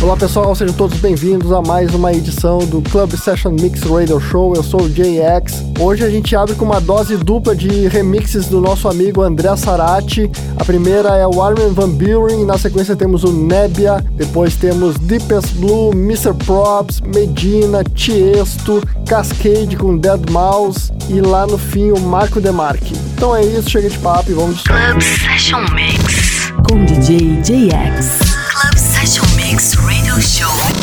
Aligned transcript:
Olá 0.00 0.16
pessoal, 0.16 0.54
sejam 0.54 0.74
todos 0.76 1.00
bem-vindos 1.00 1.50
a 1.50 1.60
mais 1.60 1.92
uma 1.92 2.12
edição 2.12 2.60
do 2.60 2.80
Club 2.80 3.16
Session 3.16 3.50
Mix 3.50 3.82
Radio 3.82 4.20
Show. 4.20 4.54
Eu 4.54 4.62
sou 4.62 4.82
o 4.82 4.88
JX. 4.88 5.64
Hoje 5.80 6.04
a 6.04 6.08
gente 6.08 6.36
abre 6.36 6.54
com 6.54 6.64
uma 6.64 6.80
dose 6.80 7.16
dupla 7.16 7.54
de 7.54 7.88
remixes 7.88 8.46
do 8.46 8.60
nosso 8.60 8.88
amigo 8.88 9.22
André 9.22 9.54
Sarati. 9.56 10.30
A 10.56 10.64
primeira 10.64 11.16
é 11.16 11.26
o 11.26 11.42
Armin 11.42 11.72
Van 11.72 11.90
Buren, 11.90 12.44
na 12.44 12.56
sequência 12.56 12.94
temos 12.94 13.24
o 13.24 13.32
Nebia, 13.32 13.96
depois 14.12 14.54
temos 14.54 14.96
Deepest 14.98 15.54
Blue, 15.54 15.90
Mr. 15.92 16.32
Probs, 16.46 17.00
Medina, 17.00 17.82
Tiesto, 17.82 18.80
Cascade 19.04 19.76
com 19.76 19.98
Dead 19.98 20.30
Mouse 20.30 20.92
e 21.08 21.20
lá 21.20 21.44
no 21.44 21.58
fim 21.58 21.90
o 21.90 21.98
Marco 21.98 22.40
Demarque. 22.40 22.94
Então 23.16 23.34
é 23.34 23.44
isso, 23.44 23.68
chega 23.68 23.90
de 23.90 23.98
papo 23.98 24.30
e 24.30 24.34
vamos 24.34 24.58
de 24.58 24.64
Club 24.64 25.02
Session 25.02 25.64
Mix 25.74 26.52
com 26.68 26.84
DJ 26.84 27.40
JX. 27.42 28.27
Radio 29.58 30.20
Show 30.20 30.77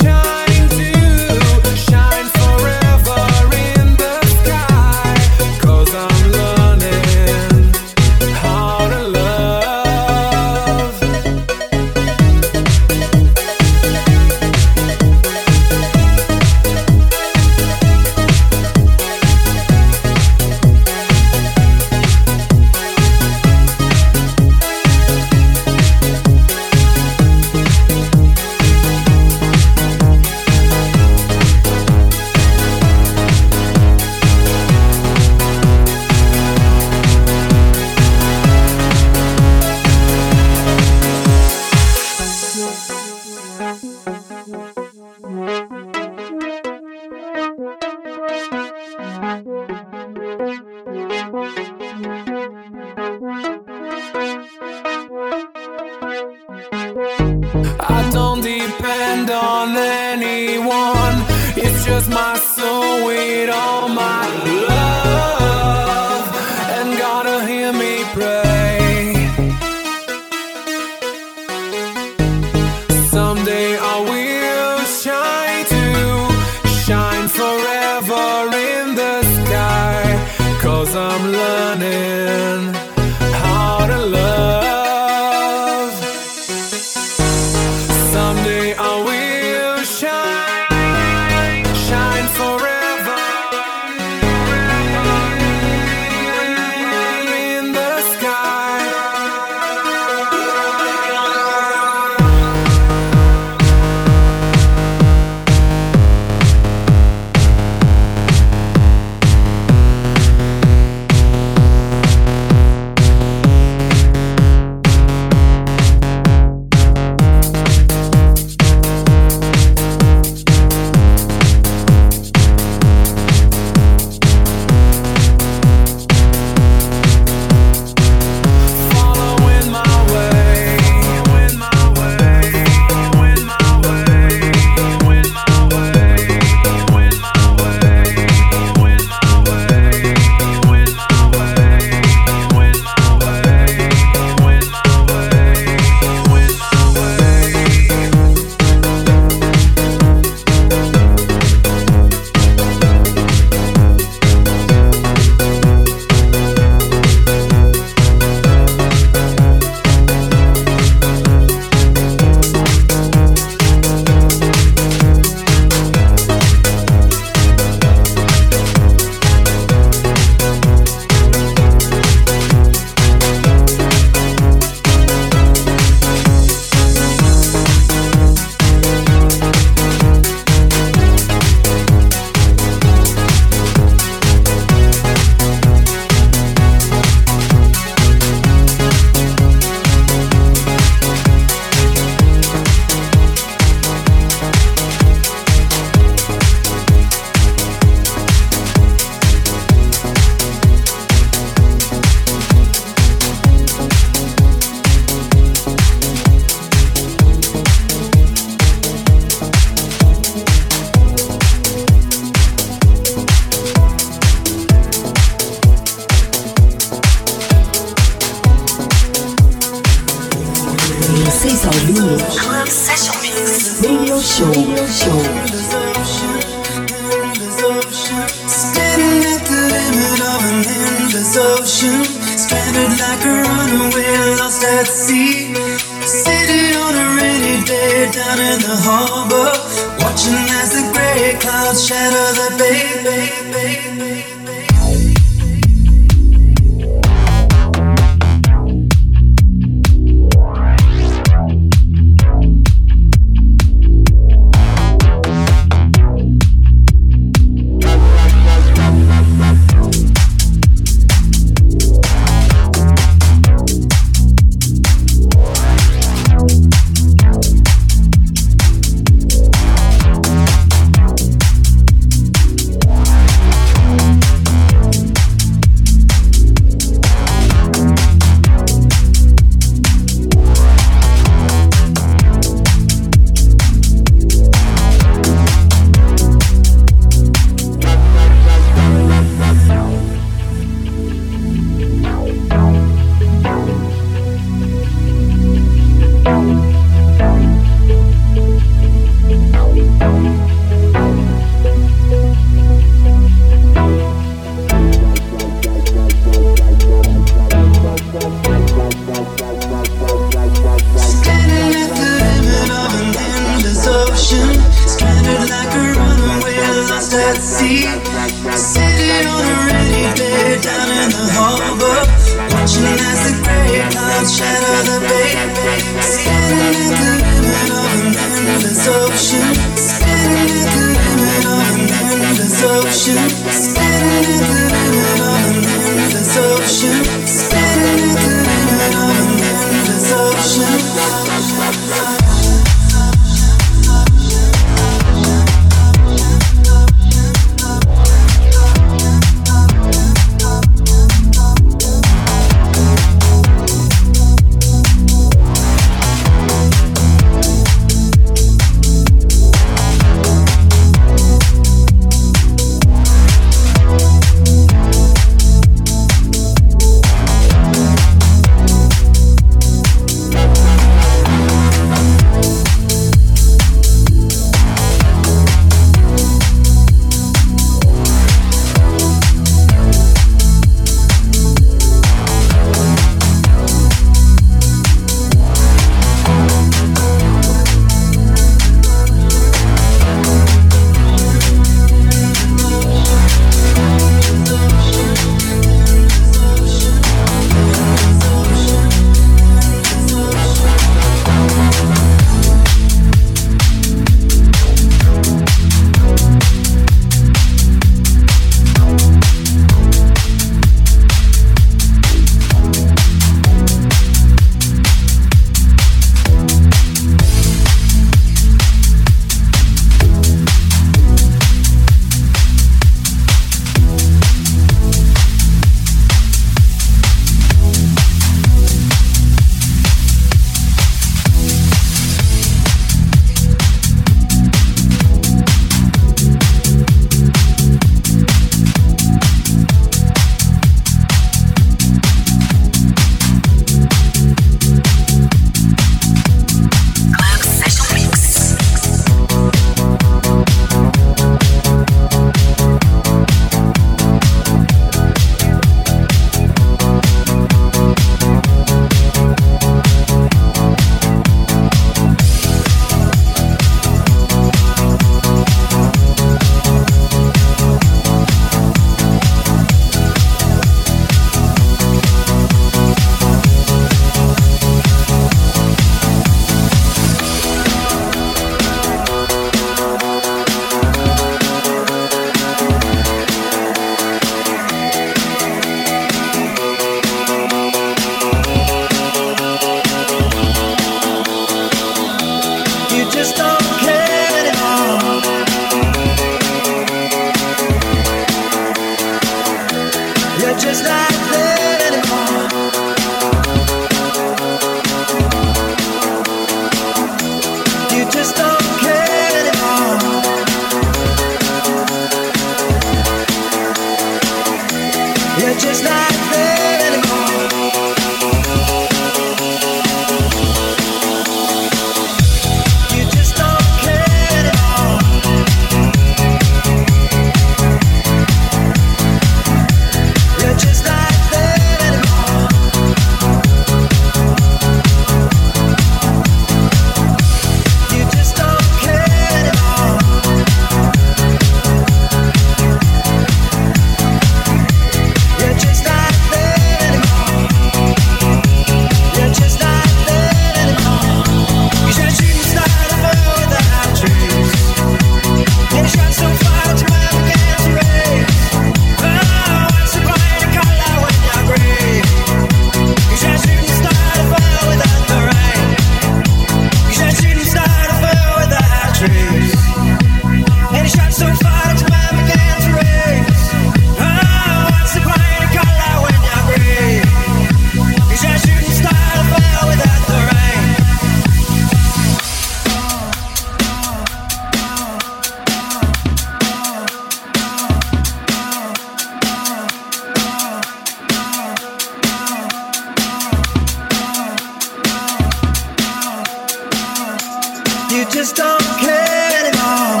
just 598.24 598.36
don't 598.36 598.62
care 598.80 599.44
anymore. 599.44 600.00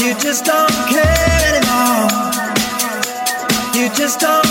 You 0.00 0.12
just 0.18 0.44
don't 0.44 0.74
care 0.88 1.54
anymore. 1.54 2.08
You 3.76 3.88
just 3.94 4.18
don't. 4.18 4.47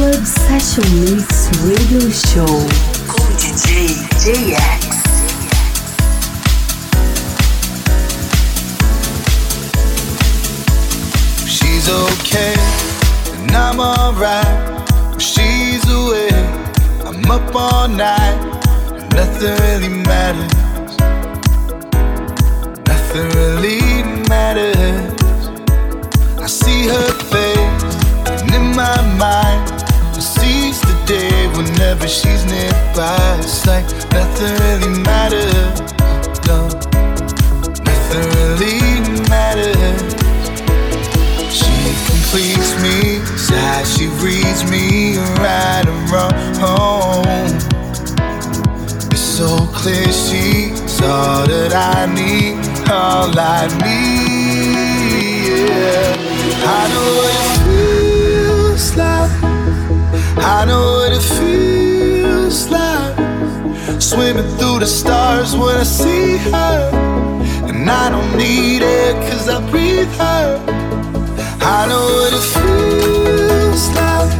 Club 0.00 0.24
Session 0.24 0.84
Mix 1.04 1.50
Radio 1.60 2.08
Show. 2.08 2.46
Com 3.06 3.26
DJ 3.36 3.68
JX. 4.16 4.82
She's 11.46 11.86
okay, 11.90 12.54
and 13.42 13.50
I'm 13.52 13.78
alright. 13.78 15.20
She's 15.20 15.84
away, 15.90 16.30
I'm 17.04 17.30
up 17.30 17.54
all 17.54 17.86
night, 17.86 18.40
and 18.96 19.06
nothing 19.14 19.54
really 19.64 19.92
matters. 20.08 20.96
Nothing 22.88 23.28
really 23.36 23.82
matters. 24.30 25.12
I 26.40 26.46
see 26.46 26.88
her 26.88 27.10
face, 27.28 27.84
and 28.30 28.54
in 28.54 28.74
my 28.74 28.96
mind, 29.18 29.49
whenever 31.62 32.08
she's 32.08 32.44
nearby. 32.46 33.36
It's 33.38 33.66
like 33.66 33.84
nothing 34.12 34.52
really 34.64 35.02
matters. 35.02 35.80
No, 36.46 36.68
nothing 37.84 38.26
really 38.38 38.80
matters. 39.28 40.00
She 41.52 41.74
completes 42.08 42.72
me, 42.82 43.20
side 43.36 43.86
she 43.86 44.06
reads 44.24 44.64
me 44.70 45.18
right 45.38 45.84
and 45.86 46.10
wrong. 46.10 46.30
It's 49.12 49.20
so 49.20 49.48
clear 49.74 50.10
she's 50.12 51.02
all 51.02 51.46
that 51.46 51.72
I 51.74 52.06
need, 52.06 52.56
all 52.88 53.38
I 53.38 53.66
need. 53.84 54.70
Yeah. 55.68 56.16
I 56.62 56.88
know 56.92 57.08
what 57.18 57.34
it 57.34 57.40
feels 57.40 57.64
like. 57.64 57.69
I 60.60 60.66
know 60.66 60.92
what 60.98 61.10
it 61.10 61.22
feels 61.22 62.68
like. 62.68 63.16
Swimming 63.98 64.46
through 64.58 64.80
the 64.80 64.86
stars 64.86 65.56
when 65.56 65.74
I 65.78 65.84
see 65.84 66.36
her. 66.36 66.90
And 67.66 67.90
I 67.90 68.10
don't 68.10 68.36
need 68.36 68.82
it 68.82 69.14
cause 69.26 69.48
I 69.48 69.58
breathe 69.70 70.12
her. 70.18 70.60
I 71.62 71.86
know 71.88 72.04
what 72.16 72.32
it 72.40 72.46
feels 72.56 73.88
like. 74.00 74.32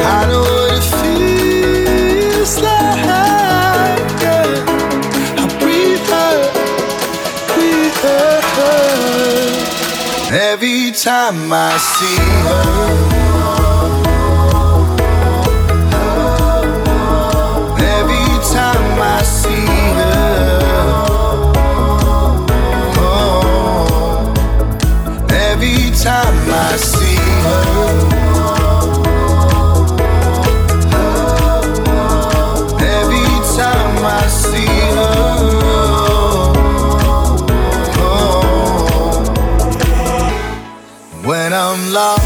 I 0.00 0.26
know 0.26 0.42
what 0.42 0.72
it 0.80 0.86
feels 0.98 2.54
like. 2.58 3.04
Yeah. 4.24 4.64
I 5.38 5.44
breathe 5.62 6.06
her, 6.16 6.36
breathe 7.54 7.98
her. 8.08 8.40
Every 10.50 10.90
time 10.90 11.52
I 11.52 11.78
see 11.78 12.18
her. 12.48 13.11
Time 26.02 26.34
I 26.50 26.76
see 26.76 27.16
her. 27.44 27.62
Every 32.98 33.32
time 33.56 34.04
I 34.04 34.26
see 34.26 34.78
her. 34.98 35.18
Oh. 37.98 39.22
When 41.24 41.52
I'm 41.52 41.92
lost, 41.92 42.24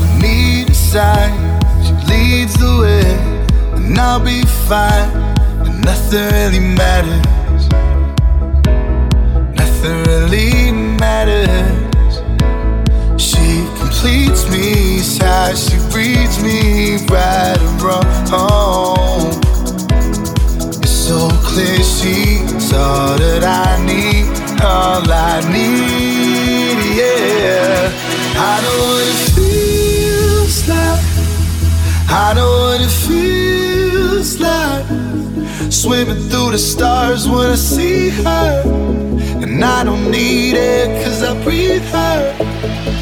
I 0.00 0.18
need 0.22 0.70
a 0.70 0.74
sign. 0.74 1.32
She 1.84 1.92
leads 2.10 2.54
the 2.54 2.72
way, 2.80 3.04
and 3.76 3.98
I'll 3.98 4.20
be 4.20 4.40
fine. 4.66 5.10
And 5.66 5.84
nothing 5.84 6.24
really 6.32 6.60
matters. 6.60 7.68
Nothing 9.54 9.96
really 10.04 10.72
matters. 10.72 11.81
Me, 14.52 14.98
side 14.98 15.56
she 15.56 15.78
reads 15.96 16.42
me 16.42 16.96
right 17.06 17.56
and 17.58 17.80
wrong. 17.80 19.32
It's 20.82 20.90
so 20.90 21.30
clear 21.42 21.82
she's 21.82 22.70
all 22.74 23.16
that 23.16 23.44
I 23.44 23.82
need, 23.86 24.28
all 24.60 25.10
I 25.10 25.40
need, 25.50 26.76
yeah. 26.98 27.90
I 28.36 28.60
know 28.62 28.78
what 28.88 29.06
it 29.14 29.20
feels 29.36 30.68
like. 30.68 31.00
I 32.10 32.34
know 32.34 32.52
what 32.66 32.80
it 32.82 32.94
feels 33.08 34.38
like. 34.38 34.84
Swimming 35.72 36.28
through 36.28 36.50
the 36.50 36.58
stars 36.58 37.26
when 37.26 37.52
I 37.52 37.54
see 37.54 38.10
her. 38.10 38.62
And 39.42 39.64
I 39.64 39.82
don't 39.82 40.10
need 40.10 40.56
it 40.56 41.04
cause 41.04 41.22
I 41.22 41.42
breathe 41.42 41.82
her. 41.84 43.01